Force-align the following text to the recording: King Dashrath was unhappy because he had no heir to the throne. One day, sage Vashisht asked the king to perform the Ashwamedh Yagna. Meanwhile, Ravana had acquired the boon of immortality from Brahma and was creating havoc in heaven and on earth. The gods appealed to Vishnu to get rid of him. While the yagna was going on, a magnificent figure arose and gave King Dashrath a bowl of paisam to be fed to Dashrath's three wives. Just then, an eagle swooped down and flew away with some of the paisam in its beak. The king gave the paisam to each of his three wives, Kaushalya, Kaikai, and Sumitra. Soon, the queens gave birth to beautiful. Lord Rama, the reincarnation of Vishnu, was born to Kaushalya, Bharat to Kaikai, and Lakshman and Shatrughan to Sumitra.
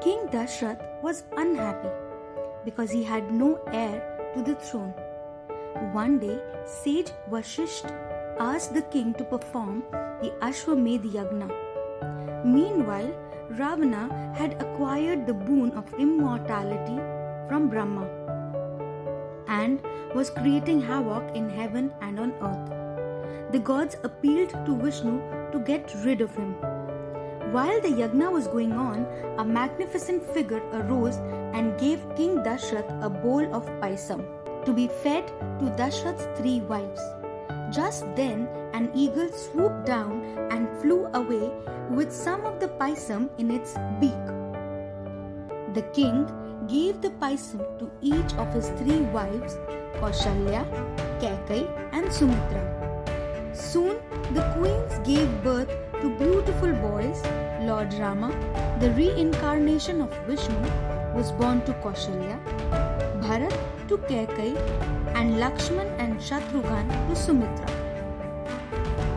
King 0.00 0.28
Dashrath 0.28 1.02
was 1.02 1.24
unhappy 1.36 1.88
because 2.64 2.88
he 2.90 3.02
had 3.02 3.32
no 3.32 3.58
heir 3.72 4.30
to 4.34 4.42
the 4.42 4.54
throne. 4.54 4.94
One 5.92 6.20
day, 6.20 6.38
sage 6.64 7.10
Vashisht 7.28 7.90
asked 8.38 8.74
the 8.74 8.82
king 8.82 9.12
to 9.14 9.24
perform 9.24 9.82
the 10.22 10.30
Ashwamedh 10.40 11.10
Yagna. 11.12 11.50
Meanwhile, 12.44 13.12
Ravana 13.50 14.32
had 14.36 14.62
acquired 14.62 15.26
the 15.26 15.34
boon 15.34 15.72
of 15.72 15.92
immortality 15.94 16.98
from 17.48 17.68
Brahma 17.68 18.06
and 19.48 19.80
was 20.14 20.30
creating 20.30 20.80
havoc 20.80 21.34
in 21.34 21.50
heaven 21.50 21.92
and 22.02 22.20
on 22.20 22.32
earth. 22.40 23.52
The 23.52 23.58
gods 23.58 23.96
appealed 24.04 24.50
to 24.50 24.76
Vishnu 24.76 25.50
to 25.50 25.58
get 25.58 25.92
rid 26.04 26.20
of 26.20 26.36
him. 26.36 26.54
While 27.52 27.80
the 27.80 27.88
yagna 27.88 28.30
was 28.30 28.46
going 28.46 28.72
on, 28.72 29.06
a 29.38 29.44
magnificent 29.44 30.22
figure 30.34 30.62
arose 30.72 31.16
and 31.54 31.78
gave 31.80 32.00
King 32.14 32.42
Dashrath 32.44 32.90
a 33.02 33.08
bowl 33.08 33.54
of 33.54 33.64
paisam 33.80 34.22
to 34.66 34.72
be 34.74 34.88
fed 34.88 35.26
to 35.60 35.72
Dashrath's 35.78 36.28
three 36.38 36.60
wives. 36.60 37.00
Just 37.70 38.04
then, 38.16 38.48
an 38.74 38.90
eagle 38.94 39.32
swooped 39.32 39.86
down 39.86 40.20
and 40.50 40.68
flew 40.82 41.06
away 41.14 41.50
with 41.88 42.12
some 42.12 42.44
of 42.44 42.60
the 42.60 42.68
paisam 42.68 43.30
in 43.38 43.50
its 43.50 43.72
beak. 43.98 44.26
The 45.72 45.88
king 45.94 46.26
gave 46.66 47.00
the 47.00 47.10
paisam 47.22 47.64
to 47.78 47.90
each 48.02 48.34
of 48.34 48.52
his 48.52 48.68
three 48.80 49.00
wives, 49.16 49.56
Kaushalya, 49.94 50.66
Kaikai, 51.18 51.64
and 51.92 52.12
Sumitra. 52.12 52.62
Soon, 53.54 53.96
the 54.34 54.42
queens 54.54 54.98
gave 55.02 55.28
birth 55.42 55.70
to 56.02 56.10
beautiful. 56.18 56.77
Lord 57.68 57.92
Rama, 58.00 58.28
the 58.80 58.90
reincarnation 58.92 60.00
of 60.00 60.10
Vishnu, 60.26 60.58
was 61.14 61.32
born 61.32 61.60
to 61.66 61.74
Kaushalya, 61.84 62.38
Bharat 63.24 63.56
to 63.88 63.98
Kaikai, 63.98 64.56
and 65.14 65.34
Lakshman 65.34 65.88
and 65.98 66.18
Shatrughan 66.18 66.88
to 67.08 67.14
Sumitra. 67.14 67.67